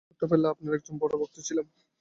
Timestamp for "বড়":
1.01-1.13